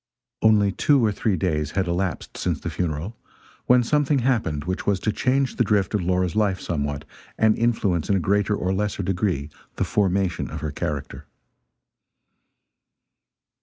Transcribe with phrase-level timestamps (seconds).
[0.41, 3.15] Only two or three days had elapsed since the funeral,
[3.67, 7.05] when something happened which was to change the drift of Laura's life somewhat,
[7.37, 11.27] and influence in a greater or lesser degree the formation of her character.